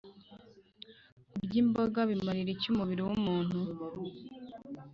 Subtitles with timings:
[1.31, 3.59] kurya imboga bimarira iki umubiri w’umuntu?